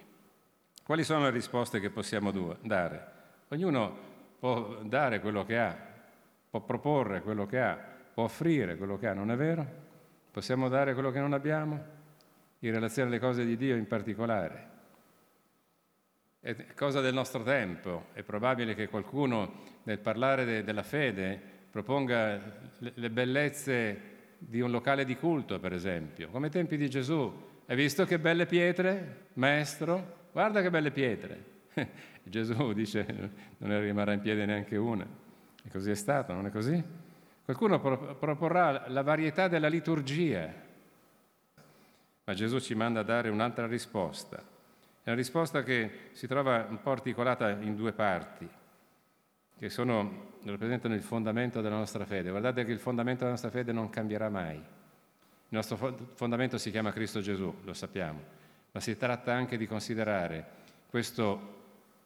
Quali 0.83 1.03
sono 1.03 1.23
le 1.23 1.31
risposte 1.31 1.79
che 1.79 1.89
possiamo 1.89 2.31
dare? 2.61 3.11
Ognuno 3.49 4.07
può 4.39 4.81
dare 4.83 5.19
quello 5.19 5.45
che 5.45 5.59
ha, 5.59 5.77
può 6.49 6.61
proporre 6.61 7.21
quello 7.21 7.45
che 7.45 7.59
ha, 7.59 7.77
può 8.13 8.23
offrire 8.23 8.77
quello 8.77 8.97
che 8.97 9.07
ha, 9.07 9.13
non 9.13 9.31
è 9.31 9.35
vero? 9.35 9.65
Possiamo 10.31 10.69
dare 10.69 10.93
quello 10.93 11.11
che 11.11 11.19
non 11.19 11.33
abbiamo? 11.33 11.97
in 12.59 12.71
relazione 12.71 13.09
alle 13.09 13.19
cose 13.19 13.45
di 13.45 13.55
Dio 13.55 13.75
in 13.75 13.87
particolare. 13.87 14.67
È 16.41 16.73
cosa 16.73 17.01
del 17.01 17.13
nostro 17.13 17.43
tempo. 17.43 18.07
È 18.13 18.23
probabile 18.23 18.75
che 18.75 18.87
qualcuno 18.87 19.63
nel 19.83 19.99
parlare 19.99 20.45
de- 20.45 20.63
della 20.63 20.83
fede 20.83 21.39
proponga 21.69 22.41
le-, 22.79 22.91
le 22.93 23.09
bellezze 23.09 24.17
di 24.37 24.61
un 24.61 24.71
locale 24.71 25.05
di 25.05 25.15
culto, 25.15 25.59
per 25.59 25.73
esempio, 25.73 26.29
come 26.29 26.45
ai 26.47 26.51
tempi 26.51 26.77
di 26.77 26.89
Gesù. 26.89 27.47
Hai 27.69 27.75
visto 27.75 28.03
che 28.03 28.17
belle 28.17 28.47
pietre, 28.47 29.27
maestro? 29.33 30.29
Guarda 30.31 30.59
che 30.63 30.71
belle 30.71 30.89
pietre. 30.89 31.43
Gesù 32.23 32.73
dice 32.73 33.05
non 33.59 33.69
ne 33.69 33.79
rimarrà 33.79 34.13
in 34.13 34.21
piedi 34.21 34.43
neanche 34.43 34.75
una. 34.75 35.05
E 35.63 35.69
così 35.69 35.91
è 35.91 35.95
stato, 35.95 36.33
non 36.33 36.47
è 36.47 36.49
così? 36.49 36.83
Qualcuno 37.45 37.79
pro- 37.79 38.15
proporrà 38.15 38.85
la 38.87 39.03
varietà 39.03 39.47
della 39.47 39.67
liturgia, 39.67 40.51
ma 42.23 42.33
Gesù 42.33 42.59
ci 42.59 42.73
manda 42.73 43.01
a 43.01 43.03
dare 43.03 43.29
un'altra 43.29 43.67
risposta. 43.67 44.37
È 44.37 45.09
una 45.09 45.15
risposta 45.15 45.61
che 45.61 46.09
si 46.13 46.25
trova 46.25 46.65
un 46.67 46.81
po' 46.81 46.89
articolata 46.89 47.51
in 47.51 47.75
due 47.75 47.91
parti, 47.91 48.49
che 49.59 49.69
sono, 49.69 50.37
rappresentano 50.43 50.95
il 50.95 51.03
fondamento 51.03 51.61
della 51.61 51.77
nostra 51.77 52.03
fede. 52.05 52.31
Guardate 52.31 52.65
che 52.65 52.71
il 52.71 52.79
fondamento 52.79 53.19
della 53.19 53.33
nostra 53.33 53.51
fede 53.51 53.71
non 53.71 53.91
cambierà 53.91 54.27
mai. 54.27 54.59
Il 55.51 55.55
nostro 55.55 55.77
fondamento 56.13 56.59
si 56.59 56.69
chiama 56.69 56.93
Cristo 56.93 57.21
Gesù, 57.21 57.51
lo 57.63 57.73
sappiamo, 57.73 58.21
ma 58.71 58.79
si 58.79 58.95
tratta 58.95 59.33
anche 59.33 59.57
di 59.57 59.65
considerare 59.65 60.45
questo 60.87 61.57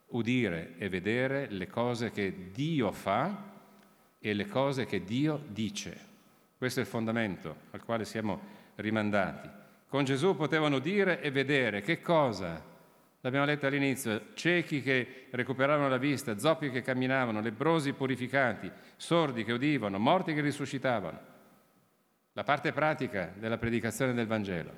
udire 0.08 0.76
e 0.78 0.88
vedere 0.88 1.50
le 1.50 1.66
cose 1.66 2.10
che 2.10 2.50
Dio 2.52 2.90
fa 2.90 3.52
e 4.18 4.32
le 4.32 4.46
cose 4.46 4.86
che 4.86 5.04
Dio 5.04 5.42
dice. 5.48 5.94
Questo 6.56 6.80
è 6.80 6.82
il 6.84 6.88
fondamento 6.88 7.54
al 7.72 7.84
quale 7.84 8.06
siamo 8.06 8.40
rimandati. 8.76 9.50
Con 9.88 10.04
Gesù 10.04 10.34
potevano 10.34 10.78
dire 10.78 11.20
e 11.20 11.30
vedere 11.30 11.82
che 11.82 12.00
cosa? 12.00 12.62
L'abbiamo 13.20 13.44
letto 13.44 13.66
all'inizio, 13.66 14.28
ciechi 14.32 14.80
che 14.80 15.26
recuperavano 15.30 15.90
la 15.90 15.98
vista, 15.98 16.38
zoppi 16.38 16.70
che 16.70 16.80
camminavano, 16.80 17.42
lebrosi 17.42 17.92
purificati, 17.92 18.70
sordi 18.96 19.44
che 19.44 19.52
udivano, 19.52 19.98
morti 19.98 20.32
che 20.32 20.40
risuscitavano. 20.40 21.32
La 22.34 22.44
parte 22.44 22.72
pratica 22.72 23.32
della 23.36 23.58
predicazione 23.58 24.12
del 24.12 24.26
Vangelo. 24.26 24.70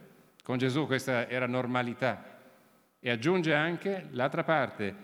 Con 0.43 0.57
Gesù 0.57 0.87
questa 0.87 1.29
era 1.29 1.47
normalità. 1.47 2.39
E 3.01 3.11
aggiunge 3.11 3.53
anche 3.53 4.07
l'altra 4.13 4.45
parte, 4.45 4.95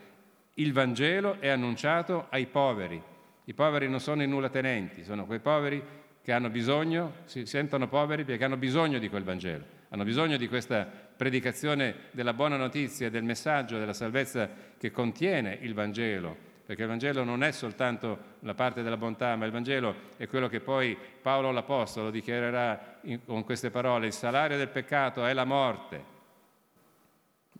il 0.55 0.73
Vangelo 0.73 1.41
è 1.41 1.49
annunciato 1.49 2.27
ai 2.31 2.47
poveri. 2.47 3.03
I 3.45 3.55
poveri 3.55 3.89
non 3.89 4.01
sono 4.01 4.23
i 4.23 4.29
nulla 4.29 4.49
tenenti, 4.49 5.05
sono 5.05 5.27
quei 5.27 5.41
poveri 5.41 5.83
che 6.23 6.33
hanno 6.33 6.49
bisogno, 6.49 7.15
si 7.25 7.45
sentono 7.45 7.89
poveri 7.89 8.25
perché 8.25 8.45
hanno 8.45 8.57
bisogno 8.57 8.99
di 8.99 9.09
quel 9.09 9.25
Vangelo 9.25 9.81
hanno 9.93 10.05
bisogno 10.05 10.39
di 10.39 10.49
questa 10.49 10.85
predicazione 10.85 11.95
della 12.13 12.33
buona 12.33 12.57
notizia, 12.57 13.11
del 13.11 13.25
messaggio 13.25 13.79
della 13.79 13.93
salvezza 13.93 14.49
che 14.79 14.91
contiene 14.91 15.59
il 15.61 15.75
Vangelo, 15.75 16.51
perché 16.64 16.83
il 16.83 16.88
Vangelo 16.88 17.25
non 17.25 17.42
è 17.42 17.50
soltanto 17.50 18.37
la 18.40 18.54
parte 18.54 18.83
della 18.83 18.97
bontà, 18.97 19.35
ma 19.37 19.45
il 19.45 19.50
Vangelo 19.50 19.95
è 20.16 20.28
quello 20.28 20.49
che 20.49 20.61
poi 20.61 20.97
Paolo 21.21 21.50
l'Apostolo 21.50 22.11
dichiarerà 22.11 22.99
in, 23.02 23.25
con 23.25 23.45
queste 23.45 23.71
parole, 23.71 24.07
il 24.07 24.12
salario 24.12 24.57
del 24.57 24.69
peccato 24.69 25.25
è 25.26 25.33
la 25.33 25.45
morte. 25.45 26.04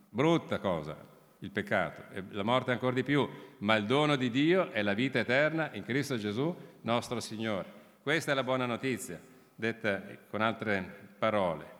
Brutta 0.09 0.59
cosa, 0.59 0.95
il 1.39 1.51
peccato, 1.51 2.03
e 2.13 2.23
la 2.29 2.43
morte 2.43 2.71
ancora 2.71 2.93
di 2.93 3.03
più, 3.03 3.27
ma 3.59 3.75
il 3.75 3.85
dono 3.85 4.15
di 4.15 4.29
Dio 4.29 4.71
è 4.71 4.81
la 4.81 4.93
vita 4.93 5.19
eterna 5.19 5.69
in 5.73 5.83
Cristo 5.83 6.17
Gesù, 6.17 6.55
nostro 6.81 7.19
Signore. 7.19 7.81
Questa 8.01 8.31
è 8.31 8.35
la 8.35 8.43
buona 8.43 8.65
notizia, 8.65 9.19
detta 9.53 10.01
con 10.29 10.41
altre 10.41 11.09
parole. 11.17 11.71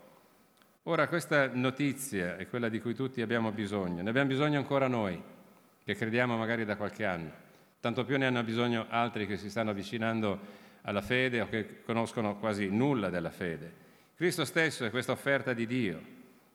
Ora 0.84 1.08
questa 1.08 1.50
notizia 1.54 2.36
è 2.36 2.48
quella 2.50 2.68
di 2.68 2.82
cui 2.82 2.94
tutti 2.94 3.22
abbiamo 3.22 3.52
bisogno, 3.52 4.02
ne 4.02 4.10
abbiamo 4.10 4.28
bisogno 4.28 4.58
ancora 4.58 4.88
noi, 4.88 5.22
che 5.84 5.96
crediamo 5.96 6.38
magari 6.38 6.66
da 6.66 6.76
qualche 6.76 7.06
anno, 7.06 7.32
tanto 7.80 8.06
più 8.06 8.18
ne 8.18 8.28
hanno 8.28 8.44
bisogno 8.44 8.86
altri 8.90 9.28
che 9.28 9.38
si 9.38 9.50
stanno 9.50 9.72
avvicinando 9.72 10.62
alla 10.82 11.02
fede 11.02 11.42
o 11.42 11.48
che 11.48 11.82
conoscono 11.84 12.38
quasi 12.38 12.70
nulla 12.70 13.10
della 13.10 13.32
fede. 13.32 13.82
Cristo 14.16 14.46
stesso 14.46 14.86
è 14.86 14.90
questa 14.90 15.12
offerta 15.12 15.54
di 15.54 15.66
Dio, 15.66 16.02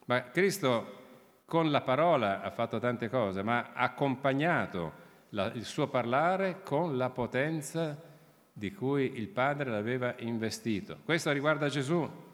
ma 0.06 0.30
Cristo 0.30 0.96
con 1.44 1.70
la 1.70 1.80
parola 1.80 2.42
ha 2.42 2.50
fatto 2.50 2.78
tante 2.78 3.08
cose, 3.08 3.42
ma 3.42 3.72
ha 3.72 3.82
accompagnato 3.82 5.06
la, 5.30 5.50
il 5.52 5.64
suo 5.64 5.88
parlare 5.88 6.62
con 6.62 6.96
la 6.96 7.10
potenza 7.10 8.00
di 8.52 8.72
cui 8.72 9.18
il 9.18 9.28
Padre 9.28 9.70
l'aveva 9.70 10.14
investito. 10.18 10.98
Questo 11.04 11.30
riguarda 11.30 11.68
Gesù, 11.68 12.26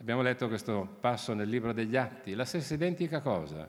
Abbiamo 0.00 0.22
letto 0.22 0.46
questo 0.46 0.96
passo 1.00 1.34
nel 1.34 1.48
libro 1.48 1.72
degli 1.72 1.96
Atti, 1.96 2.34
la 2.34 2.44
stessa 2.44 2.74
identica 2.74 3.20
cosa, 3.20 3.68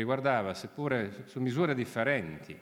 riguardava, 0.00 0.54
seppure 0.54 1.24
su 1.26 1.40
misure 1.40 1.74
differenti, 1.74 2.58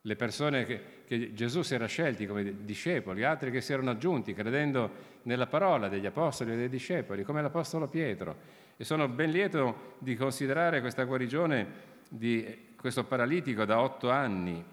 le 0.00 0.16
persone 0.16 0.64
che, 0.64 0.80
che, 1.04 1.34
Gesù 1.34 1.62
si 1.62 1.74
era 1.74 1.86
scelti 1.86 2.26
come 2.26 2.64
discepoli, 2.64 3.24
altri 3.24 3.50
che 3.50 3.60
si 3.60 3.72
erano 3.72 3.90
aggiunti 3.90 4.34
credendo 4.34 5.14
nella 5.22 5.46
parola 5.46 5.88
degli 5.88 6.06
apostoli 6.06 6.52
e 6.52 6.56
dei 6.56 6.68
discepoli, 6.68 7.24
come 7.24 7.42
l'apostolo 7.42 7.88
Pietro. 7.88 8.64
E 8.76 8.84
sono 8.84 9.08
ben 9.08 9.30
lieto 9.30 9.94
di 9.98 10.14
considerare 10.14 10.80
questa 10.80 11.04
guarigione 11.04 11.94
di 12.08 12.74
questo 12.76 13.04
paralitico 13.04 13.64
da 13.64 13.80
otto 13.80 14.10
anni, 14.10 14.64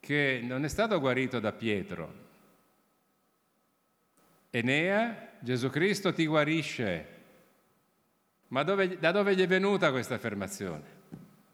che 0.00 0.40
non 0.42 0.64
è 0.64 0.68
stato 0.68 0.98
guarito 0.98 1.38
da 1.38 1.52
Pietro. 1.52 2.24
Enea 4.50 5.34
Gesù 5.38 5.70
Cristo 5.70 6.12
ti 6.12 6.26
guarisce. 6.26 7.14
Ma 8.48 8.62
dove, 8.62 8.98
da 8.98 9.12
dove 9.12 9.34
gli 9.34 9.42
è 9.42 9.46
venuta 9.46 9.90
questa 9.90 10.14
affermazione? 10.14 10.95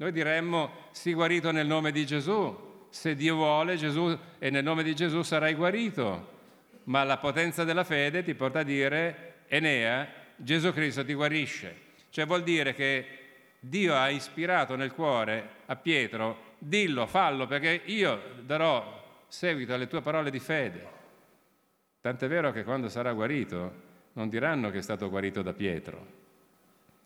Noi 0.02 0.10
diremmo, 0.10 0.88
sii 0.90 1.14
guarito 1.14 1.52
nel 1.52 1.68
nome 1.68 1.92
di 1.92 2.04
Gesù. 2.04 2.86
Se 2.90 3.14
Dio 3.14 3.36
vuole, 3.36 3.76
Gesù, 3.76 4.18
e 4.40 4.50
nel 4.50 4.64
nome 4.64 4.82
di 4.82 4.96
Gesù 4.96 5.22
sarai 5.22 5.54
guarito. 5.54 6.30
ma 6.84 7.04
la 7.04 7.18
potenza 7.18 7.62
della 7.62 7.84
fede 7.84 8.24
ti 8.24 8.34
porta 8.34 8.58
a 8.58 8.62
dire, 8.64 9.44
Enea, 9.46 10.08
Gesù 10.34 10.72
Cristo 10.72 11.04
ti 11.04 11.14
guarisce. 11.14 11.76
Cioè 12.10 12.26
vuol 12.26 12.42
dire 12.42 12.74
che 12.74 13.06
Dio 13.60 13.94
ha 13.94 14.08
ispirato 14.08 14.74
nel 14.74 14.92
cuore 14.92 15.50
a 15.66 15.76
Pietro, 15.76 16.56
dillo, 16.58 17.06
fallo, 17.06 17.46
perché 17.46 17.82
io 17.84 18.20
darò 18.40 19.24
seguito 19.28 19.72
alle 19.72 19.86
tue 19.86 20.00
parole 20.00 20.32
di 20.32 20.40
fede. 20.40 20.84
Tant'è 22.00 22.26
vero 22.26 22.50
che 22.50 22.64
quando 22.64 22.88
sarà 22.88 23.12
guarito 23.12 23.72
non 24.14 24.28
diranno 24.28 24.68
che 24.70 24.78
è 24.78 24.82
stato 24.82 25.08
guarito 25.08 25.42
da 25.42 25.52
Pietro, 25.52 26.06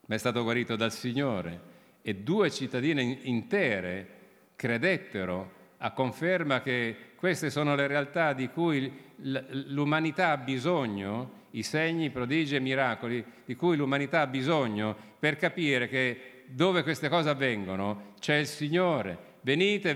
ma 0.06 0.14
è 0.14 0.18
stato 0.18 0.42
guarito 0.42 0.76
dal 0.76 0.92
Signore. 0.92 1.74
E 2.08 2.14
due 2.14 2.52
cittadine 2.52 3.02
intere 3.22 4.06
credettero 4.54 5.50
a 5.78 5.90
conferma 5.90 6.62
che 6.62 6.94
queste 7.16 7.50
sono 7.50 7.74
le 7.74 7.88
realtà 7.88 8.32
di 8.32 8.48
cui 8.48 8.92
l'umanità 9.16 10.30
ha 10.30 10.36
bisogno, 10.36 11.46
i 11.50 11.64
segni, 11.64 12.10
prodigi 12.10 12.54
e 12.54 12.60
miracoli 12.60 13.24
di 13.44 13.56
cui 13.56 13.76
l'umanità 13.76 14.20
ha 14.20 14.28
bisogno 14.28 14.96
per 15.18 15.36
capire 15.36 15.88
che 15.88 16.44
dove 16.46 16.84
queste 16.84 17.08
cose 17.08 17.28
avvengono 17.28 18.12
c'è 18.20 18.36
il 18.36 18.46
Signore. 18.46 19.18
Venite, 19.40 19.92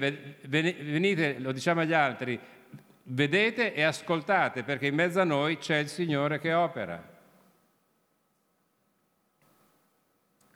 venite, 0.48 1.38
lo 1.38 1.52
diciamo 1.52 1.82
agli 1.82 1.92
altri, 1.92 2.36
vedete 3.04 3.72
e 3.72 3.82
ascoltate 3.84 4.64
perché 4.64 4.88
in 4.88 4.96
mezzo 4.96 5.20
a 5.20 5.24
noi 5.24 5.58
c'è 5.58 5.76
il 5.76 5.86
Signore 5.86 6.40
che 6.40 6.52
opera. 6.54 7.18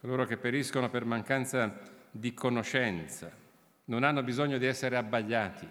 Coloro 0.04 0.26
che 0.26 0.36
periscono 0.36 0.90
per 0.90 1.06
mancanza 1.06 1.80
di 2.10 2.34
conoscenza 2.34 3.32
non 3.86 4.02
hanno 4.02 4.22
bisogno 4.22 4.58
di 4.58 4.66
essere 4.66 4.98
abbagliati 4.98 5.66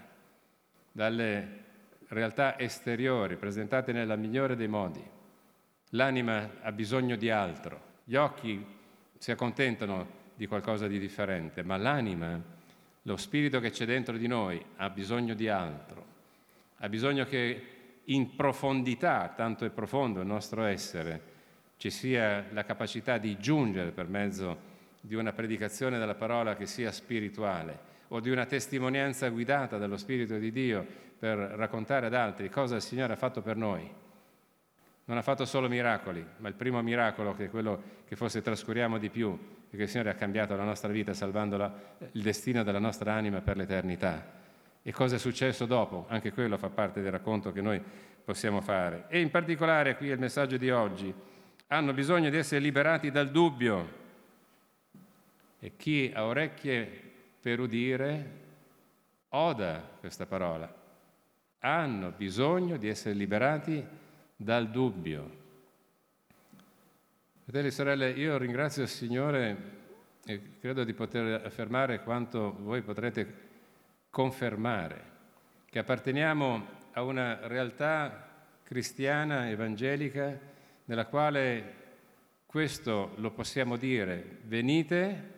dalle 0.91 1.61
realtà 2.07 2.57
esteriori 2.57 3.35
presentate 3.35 3.91
nella 3.91 4.15
migliore 4.15 4.55
dei 4.55 4.67
modi. 4.67 5.07
L'anima 5.89 6.49
ha 6.63 6.71
bisogno 6.71 7.15
di 7.15 7.29
altro, 7.29 7.79
gli 8.05 8.15
occhi 8.15 8.65
si 9.19 9.29
accontentano 9.29 10.07
di 10.33 10.47
qualcosa 10.47 10.87
di 10.87 10.97
differente, 10.97 11.61
ma 11.61 11.77
l'anima, 11.77 12.41
lo 13.03 13.17
spirito 13.17 13.59
che 13.59 13.69
c'è 13.69 13.85
dentro 13.85 14.17
di 14.17 14.25
noi, 14.25 14.59
ha 14.77 14.89
bisogno 14.89 15.35
di 15.35 15.47
altro, 15.47 16.05
ha 16.77 16.89
bisogno 16.89 17.25
che 17.25 17.67
in 18.05 18.35
profondità, 18.35 19.31
tanto 19.35 19.63
è 19.63 19.69
profondo 19.69 20.21
il 20.21 20.25
nostro 20.25 20.63
essere, 20.63 21.32
ci 21.77 21.89
sia 21.89 22.46
la 22.51 22.63
capacità 22.63 23.18
di 23.18 23.38
giungere 23.38 23.92
per 23.92 24.08
mezzo 24.08 24.72
di 25.00 25.15
una 25.15 25.34
predicazione 25.34 26.00
della 26.00 26.15
parola 26.15 26.56
che 26.56 26.65
sia 26.65 26.92
spirituale 26.92 27.92
o 28.10 28.20
di 28.20 28.30
una 28.30 28.46
testimonianza 28.46 29.27
guidata 29.30 29.77
dallo 29.77 29.98
Spirito 29.98 30.38
di 30.38 30.51
Dio 30.51 30.86
per 31.18 31.38
raccontare 31.38 32.06
ad 32.06 32.13
altri 32.13 32.50
cosa 32.50 32.75
il 32.75 32.82
Signore 32.82 33.13
ha 33.13 33.18
fatto 33.18 33.42
per 33.42 33.58
noi. 33.58 33.89
Non 35.06 35.18
ha 35.18 35.22
fatto 35.22 35.44
solo 35.46 35.68
miracoli, 35.68 36.25
ma 36.38 36.48
il 36.48 36.53
primo 36.53 36.82
miracolo, 36.82 37.36
che 37.36 37.46
è 37.46 37.50
quello 37.50 38.01
che 38.08 38.15
forse 38.15 38.42
trascuriamo 38.42 38.98
di 38.98 39.10
più, 39.10 39.38
è 39.70 39.75
che 39.75 39.84
il 39.84 39.89
Signore 39.89 40.12
ha 40.12 40.15
cambiato 40.15 40.56
la 40.56 40.63
nostra 40.63 40.92
vita 40.92 41.13
salvando 41.13 41.58
la, 41.58 41.74
il 42.12 42.22
destino 42.22 42.63
della 42.63 42.80
nostra 42.80 43.13
anima 43.13 43.42
per 43.42 43.58
l'eternità. 43.58 44.42
E 44.82 44.92
cosa 44.94 45.15
è 45.15 45.20
successo 45.20 45.65
dopo? 45.65 46.06
Anche 46.08 46.32
quello 46.32 46.58
fa 46.58 46.70
parte 46.70 47.01
del 47.01 47.12
racconto 47.12 47.51
che 47.51 47.62
noi 47.62 47.82
possiamo 48.24 48.62
fare. 48.62 49.06
E 49.10 49.20
in 49.20 49.30
particolare 49.30 49.98
qui 49.98 50.10
è 50.10 50.13
il 50.13 50.20
messaggio 50.20 50.56
di 50.56 50.70
oggi. 50.70 51.13
Hanno 51.74 51.94
bisogno 51.94 52.30
di 52.30 52.38
essere 52.38 52.62
liberati 52.62 53.10
dal 53.10 53.32
dubbio. 53.32 54.01
E 55.60 55.75
chi 55.75 56.12
ha 56.13 56.24
orecchie 56.24 56.86
per 57.42 57.60
udire, 57.60 58.30
oda 59.30 59.82
questa 60.00 60.27
parola. 60.27 60.72
Hanno 61.62 62.13
bisogno 62.15 62.77
di 62.77 62.88
essere 62.88 63.15
liberati 63.15 63.84
dal 64.36 64.70
dubbio. 64.70 65.38
Fratelli 67.42 67.68
e 67.70 67.72
sorelle, 67.72 68.12
io 68.12 68.38
ringrazio 68.38 68.83
il 68.83 68.90
Signore 68.90 69.57
e 70.25 70.59
credo 70.59 70.83
di 70.83 70.94
poter 70.94 71.44
affermare 71.44 72.03
quanto 72.03 72.55
voi 72.59 72.83
potrete 72.83 73.33
confermare, 74.12 75.03
che 75.66 75.79
apparteniamo 75.79 76.68
a 76.92 77.01
una 77.01 77.48
realtà 77.48 78.29
cristiana, 78.62 79.50
evangelica, 79.50 80.51
nella 80.85 81.05
quale 81.05 81.81
questo 82.46 83.13
lo 83.15 83.31
possiamo 83.31 83.77
dire, 83.77 84.39
venite 84.43 85.31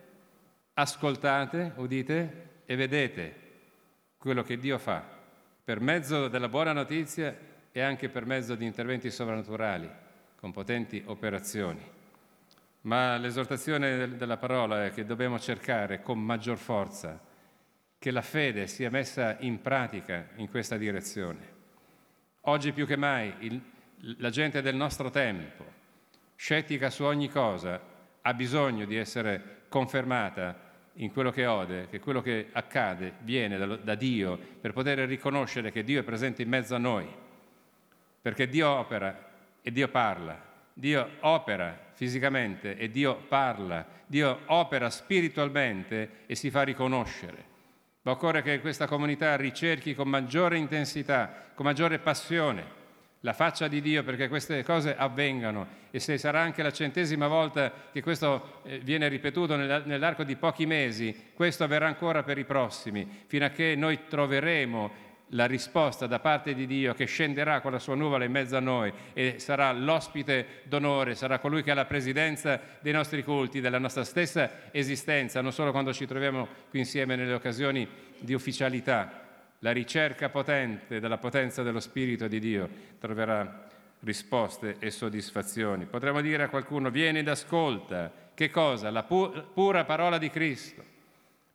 ascoltate, 0.73 1.73
udite 1.75 2.49
e 2.65 2.75
vedete 2.75 3.43
quello 4.17 4.43
che 4.43 4.57
Dio 4.57 4.77
fa 4.77 5.03
per 5.63 5.79
mezzo 5.79 6.27
della 6.27 6.49
buona 6.49 6.73
notizia 6.73 7.35
e 7.71 7.81
anche 7.81 8.09
per 8.09 8.25
mezzo 8.25 8.55
di 8.55 8.65
interventi 8.65 9.09
sovrannaturali 9.09 9.89
con 10.35 10.51
potenti 10.51 11.01
operazioni. 11.05 11.81
Ma 12.81 13.17
l'esortazione 13.17 14.15
della 14.15 14.37
parola 14.37 14.85
è 14.85 14.91
che 14.91 15.05
dobbiamo 15.05 15.39
cercare 15.39 16.01
con 16.01 16.21
maggior 16.21 16.57
forza 16.57 17.19
che 17.97 18.11
la 18.11 18.21
fede 18.21 18.67
sia 18.67 18.91
messa 18.91 19.37
in 19.39 19.59
pratica 19.61 20.27
in 20.35 20.49
questa 20.49 20.77
direzione. 20.77 21.53
Oggi 22.41 22.71
più 22.73 22.85
che 22.85 22.95
mai 22.95 23.33
il, 23.39 23.59
la 24.17 24.29
gente 24.29 24.61
del 24.61 24.75
nostro 24.75 25.09
tempo, 25.09 25.65
scettica 26.35 26.89
su 26.89 27.03
ogni 27.03 27.29
cosa, 27.29 27.81
ha 28.21 28.33
bisogno 28.33 28.85
di 28.85 28.95
essere 28.95 29.63
confermata 29.67 30.63
in 30.93 31.11
quello 31.11 31.31
che 31.31 31.45
ode, 31.45 31.87
che 31.89 31.99
quello 31.99 32.21
che 32.21 32.49
accade 32.51 33.13
viene 33.21 33.57
da, 33.57 33.95
Dio 33.95 34.37
per 34.61 34.73
poter 34.73 34.99
riconoscere 34.99 35.71
che 35.71 35.83
Dio 35.83 35.99
è 35.99 36.03
presente 36.03 36.43
in 36.43 36.49
mezzo 36.49 36.75
a 36.75 36.79
noi, 36.79 37.07
perché 38.21 38.47
Dio 38.47 38.69
opera 38.69 39.31
e 39.61 39.71
Dio 39.71 39.87
parla. 39.87 40.53
Dio 40.77 41.09
opera 41.21 41.77
fisicamente 41.93 42.77
e 42.77 42.89
Dio 42.89 43.15
parla, 43.15 43.87
Dio 44.05 44.41
opera 44.47 44.89
spiritualmente 44.89 46.23
e 46.25 46.35
si 46.35 46.51
fa 46.51 46.63
riconoscere. 46.63 47.53
Ma 48.01 48.11
occorre 48.11 48.41
che 48.41 48.59
questa 48.59 48.85
comunità 48.85 49.35
ricerchi 49.35 49.95
con 49.95 50.09
maggiore 50.09 50.57
intensità, 50.57 51.49
con 51.55 51.65
maggiore 51.65 51.97
passione 51.97 52.83
la 53.25 53.33
faccia 53.33 53.67
di 53.67 53.81
Dio 53.81 54.03
perché 54.03 54.29
queste 54.29 54.63
cose 54.63 54.95
avvengano. 54.95 55.83
E 55.89 55.99
se 55.99 56.17
sarà 56.19 56.41
anche 56.41 56.61
la 56.61 56.71
centesima 56.71 57.27
volta 57.27 57.71
che 57.91 58.01
questo 58.01 58.61
eh, 58.63 58.77
viene 58.79 59.07
ripetuto 59.07 59.55
nell'arco 59.55 60.23
di 60.23 60.35
pochi 60.35 60.67
mesi, 60.67 61.31
questo 61.33 61.63
avverrà 61.63 61.87
ancora 61.87 62.21
per 62.21 62.37
i 62.37 62.45
prossimi, 62.45 63.23
fino 63.25 63.45
a 63.45 63.49
che 63.49 63.75
noi 63.75 64.01
troveremo 64.07 65.03
la 65.29 65.47
risposta 65.47 66.05
da 66.05 66.19
parte 66.19 66.53
di 66.53 66.67
Dio 66.67 66.93
che 66.93 67.05
scenderà 67.05 67.59
con 67.59 67.71
la 67.71 67.79
sua 67.79 67.95
nuvola 67.95 68.25
in 68.25 68.31
mezzo 68.31 68.57
a 68.57 68.59
noi 68.59 68.93
e 69.13 69.39
sarà 69.39 69.71
l'ospite 69.71 70.61
d'onore, 70.65 71.15
sarà 71.15 71.39
colui 71.39 71.63
che 71.63 71.71
ha 71.71 71.73
la 71.73 71.85
presidenza 71.85 72.61
dei 72.79 72.93
nostri 72.93 73.23
culti, 73.23 73.59
della 73.59 73.79
nostra 73.79 74.03
stessa 74.03 74.69
esistenza, 74.69 75.41
non 75.41 75.51
solo 75.51 75.71
quando 75.71 75.91
ci 75.93 76.05
troviamo 76.05 76.47
qui 76.69 76.77
insieme 76.77 77.15
nelle 77.15 77.33
occasioni 77.33 77.87
di 78.19 78.35
ufficialità, 78.35 79.24
la 79.59 79.71
ricerca 79.71 80.29
potente 80.29 80.99
della 80.99 81.17
potenza 81.17 81.63
dello 81.63 81.79
Spirito 81.79 82.27
di 82.27 82.39
Dio 82.39 82.69
troverà 82.99 83.67
risposte 84.01 84.75
e 84.79 84.91
soddisfazioni. 84.91 85.85
Potremmo 85.85 86.21
dire 86.21 86.43
a 86.43 86.49
qualcuno, 86.49 86.89
vieni 86.89 87.19
ed 87.19 87.27
ascolta, 87.27 88.11
che 88.33 88.49
cosa? 88.49 88.91
La 88.91 89.03
pu- 89.03 89.51
pura 89.53 89.85
parola 89.85 90.17
di 90.17 90.29
Cristo. 90.29 90.83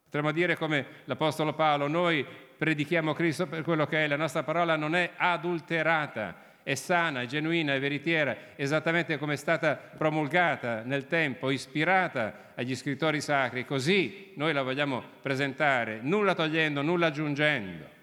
Potremmo 0.03 0.31
dire 0.31 0.57
come 0.57 0.85
l'Apostolo 1.05 1.53
Paolo, 1.53 1.87
noi 1.87 2.25
predichiamo 2.57 3.13
Cristo 3.13 3.47
per 3.47 3.63
quello 3.63 3.87
che 3.87 4.03
è, 4.03 4.07
la 4.07 4.17
nostra 4.17 4.43
parola 4.43 4.75
non 4.75 4.93
è 4.93 5.11
adulterata, 5.15 6.35
è 6.63 6.75
sana, 6.75 7.21
è 7.21 7.25
genuina, 7.25 7.73
è 7.73 7.79
veritiera, 7.79 8.35
esattamente 8.55 9.17
come 9.17 9.33
è 9.33 9.37
stata 9.37 9.75
promulgata 9.75 10.83
nel 10.83 11.07
tempo, 11.07 11.49
ispirata 11.49 12.51
agli 12.55 12.75
scrittori 12.75 13.21
sacri, 13.21 13.65
così 13.65 14.31
noi 14.35 14.53
la 14.53 14.61
vogliamo 14.61 15.03
presentare, 15.21 15.99
nulla 16.01 16.35
togliendo, 16.35 16.81
nulla 16.81 17.07
aggiungendo. 17.07 17.99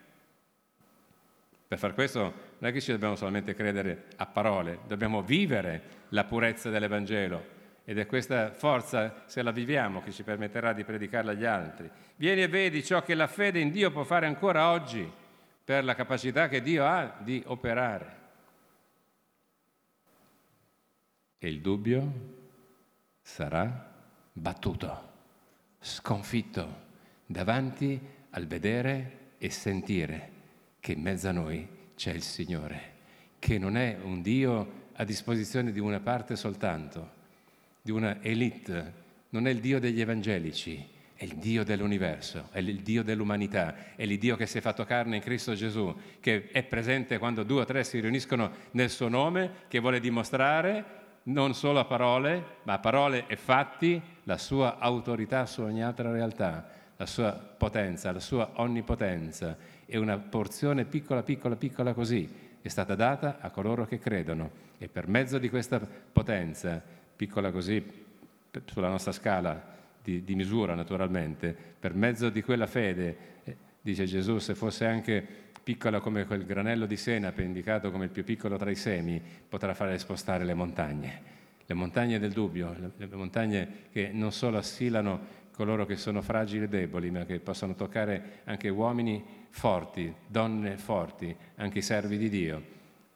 Per 1.69 1.79
far 1.79 1.95
questo 1.95 2.21
non 2.59 2.71
è 2.71 2.73
che 2.73 2.81
ci 2.81 2.91
dobbiamo 2.91 3.15
solamente 3.15 3.55
credere 3.55 4.07
a 4.17 4.27
parole, 4.27 4.81
dobbiamo 4.87 5.23
vivere 5.23 5.83
la 6.11 6.25
purezza 6.25 6.71
dell'Evangelo 6.71 7.57
ed 7.85 7.99
è 7.99 8.07
questa 8.07 8.51
forza, 8.53 9.23
se 9.27 9.43
la 9.43 9.51
viviamo, 9.51 10.03
che 10.03 10.13
ci 10.13 10.23
permetterà 10.23 10.73
di 10.73 10.85
predicarla 10.85 11.31
agli 11.31 11.45
altri. 11.45 11.89
Vieni 12.17 12.43
e 12.43 12.49
vedi 12.49 12.85
ciò 12.85 13.03
che 13.03 13.15
la 13.15 13.27
fede 13.27 13.61
in 13.61 13.71
Dio 13.71 13.91
può 13.91 14.03
fare 14.03 14.27
ancora 14.27 14.71
oggi 14.71 15.11
per 15.65 15.85
la 15.85 15.95
capacità 15.95 16.49
che 16.49 16.61
Dio 16.61 16.85
ha 16.85 17.15
di 17.19 17.43
operare. 17.47 18.18
E 21.39 21.49
il 21.49 21.61
dubbio 21.61 22.37
sarà 23.21 23.95
battuto, 24.33 25.13
sconfitto 25.81 26.87
davanti 27.27 28.01
al 28.31 28.47
vedere 28.47 29.35
e 29.39 29.51
sentire 29.51 30.33
che 30.81 30.93
in 30.93 31.01
mezzo 31.01 31.29
a 31.29 31.33
noi 31.33 31.69
c'è 31.95 32.13
il 32.13 32.23
Signore, 32.23 32.95
che 33.39 33.59
non 33.59 33.77
è 33.77 33.99
un 34.03 34.21
Dio 34.21 34.87
a 34.95 35.05
disposizione 35.05 35.71
di 35.71 35.79
una 35.79 36.01
parte 36.01 36.35
soltanto, 36.35 37.17
di 37.83 37.93
una 37.93 38.21
elite, 38.23 39.07
non 39.31 39.47
è 39.47 39.51
il 39.51 39.61
Dio 39.61 39.79
degli 39.79 40.01
evangelici, 40.01 40.85
è 41.15 41.25
il 41.25 41.37
Dio 41.37 41.65
dell'universo, 41.65 42.49
è 42.51 42.59
il 42.59 42.81
Dio 42.83 43.03
dell'umanità, 43.03 43.95
è 43.95 44.03
il 44.03 44.19
Dio 44.19 44.37
che 44.37 44.47
si 44.47 44.59
è 44.59 44.61
fatto 44.61 44.85
carne 44.85 45.17
in 45.17 45.23
Cristo 45.23 45.55
Gesù, 45.55 45.95
che 46.21 46.49
è 46.51 46.63
presente 46.65 47.19
quando 47.19 47.43
due 47.43 47.63
o 47.63 47.65
tre 47.65 47.85
si 47.85 48.01
riuniscono 48.01 48.51
nel 48.73 48.91
suo 48.91 49.09
nome, 49.09 49.65
che 49.69 49.79
vuole 49.79 50.01
dimostrare 50.01 50.98
non 51.29 51.55
solo 51.55 51.79
a 51.79 51.85
parole, 51.85 52.59
ma 52.65 52.75
a 52.75 52.79
parole 52.79 53.27
e 53.27 53.37
fatti 53.37 54.01
la 54.25 54.39
sua 54.39 54.79
autorità 54.79 55.47
su 55.47 55.63
ogni 55.63 55.83
altra 55.83 56.11
realtà, 56.11 56.69
la 56.97 57.07
sua 57.07 57.33
potenza, 57.33 58.13
la 58.13 58.21
sua 58.21 58.51
onnipotenza. 58.55 59.57
E 59.87 59.97
una 59.99 60.19
porzione 60.19 60.85
piccola, 60.85 61.23
piccola, 61.23 61.57
piccola 61.57 61.95
così 61.95 62.29
è 62.61 62.69
stata 62.69 62.95
data 62.95 63.39
a 63.41 63.51
coloro 63.51 63.87
che 63.87 63.99
credono. 63.99 64.67
E 64.79 64.89
per 64.89 65.09
mezzo 65.09 65.39
di 65.39 65.49
questa 65.49 65.81
potenza, 65.81 66.83
piccola 67.17 67.51
così 67.51 68.07
sulla 68.67 68.89
nostra 68.89 69.13
scala 69.13 69.77
di, 70.03 70.25
di 70.25 70.35
misura 70.35 70.75
naturalmente, 70.75 71.57
per 71.79 71.95
mezzo 71.95 72.31
di 72.31 72.43
quella 72.43 72.67
fede, 72.67 73.17
eh, 73.45 73.57
dice 73.91 74.05
Gesù, 74.05 74.39
se 74.39 74.55
fosse 74.55 74.85
anche 74.85 75.27
piccola 75.63 76.01
come 76.01 76.27
quel 76.27 76.45
granello 76.45 76.87
di 76.87 76.97
senape 76.97 77.43
indicato 77.43 77.91
come 77.91 78.05
il 78.05 78.11
più 78.11 78.25
piccolo 78.25 78.57
tra 78.57 78.71
i 78.71 78.75
semi, 78.75 79.21
potrà 79.49 79.75
fare 79.75 79.99
spostare 79.99 80.45
le 80.45 80.55
montagne. 80.55 81.37
Le 81.65 81.75
montagne 81.75 82.19
del 82.19 82.33
dubbio, 82.33 82.75
le, 82.97 83.09
montagne 83.13 83.87
che 83.91 84.11
non 84.13 84.33
solo 84.33 84.59
assilano 84.59 85.37
coloro 85.53 85.87
che 85.87 85.97
sono 85.97 86.23
fragili 86.23 86.65
e 86.65 86.69
deboli, 86.69 87.11
ma 87.11 87.25
che 87.25 87.41
possono 87.41 87.75
toccare 87.75 88.41
anche 88.45 88.69
uomini 88.69 89.23
forti, 89.51 90.15
donne 90.27 90.77
forti, 90.77 91.35
anche 91.57 91.79
i 91.79 91.83
servi 91.83 92.17
di 92.17 92.29
Dio. 92.29 92.63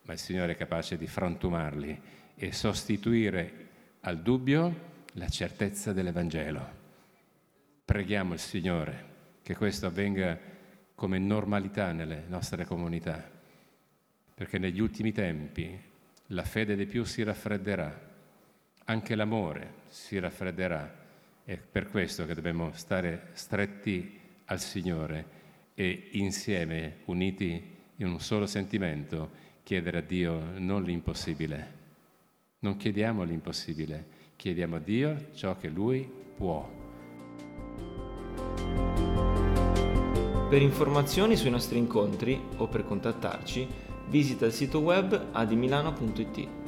Ma 0.02 0.14
il 0.14 0.18
Signore 0.18 0.52
è 0.52 0.56
capace 0.56 0.96
di 0.96 1.06
frantumarli 1.06 2.00
e 2.34 2.52
sostituire 2.52 3.68
al 4.00 4.20
dubbio 4.20 4.90
la 5.12 5.28
certezza 5.28 5.92
dell'Evangelo. 5.92 6.80
Preghiamo 7.84 8.32
il 8.32 8.40
Signore 8.40 9.10
che 9.42 9.56
questo 9.56 9.86
avvenga 9.86 10.51
come 11.02 11.18
normalità 11.18 11.90
nelle 11.90 12.22
nostre 12.28 12.64
comunità, 12.64 13.28
perché 14.36 14.58
negli 14.58 14.78
ultimi 14.78 15.10
tempi 15.10 15.76
la 16.26 16.44
fede 16.44 16.76
dei 16.76 16.86
più 16.86 17.02
si 17.02 17.24
raffredderà, 17.24 18.10
anche 18.84 19.16
l'amore 19.16 19.74
si 19.88 20.16
raffredderà. 20.20 21.00
È 21.42 21.56
per 21.56 21.88
questo 21.88 22.24
che 22.24 22.34
dobbiamo 22.34 22.70
stare 22.74 23.30
stretti 23.32 24.16
al 24.44 24.60
Signore 24.60 25.24
e 25.74 26.10
insieme, 26.12 26.98
uniti 27.06 27.60
in 27.96 28.06
un 28.06 28.20
solo 28.20 28.46
sentimento, 28.46 29.28
chiedere 29.64 29.98
a 29.98 30.02
Dio 30.02 30.56
non 30.60 30.84
l'impossibile. 30.84 31.80
Non 32.60 32.76
chiediamo 32.76 33.24
l'impossibile, 33.24 34.06
Chiediamo 34.36 34.76
a 34.76 34.78
Dio 34.78 35.30
ciò 35.34 35.56
che 35.56 35.68
Lui 35.68 36.08
può. 36.36 36.81
Per 40.52 40.60
informazioni 40.60 41.34
sui 41.34 41.48
nostri 41.48 41.78
incontri 41.78 42.38
o 42.58 42.66
per 42.66 42.84
contattarci, 42.84 43.66
visita 44.10 44.44
il 44.44 44.52
sito 44.52 44.80
web 44.80 45.28
adimilano.it. 45.32 46.61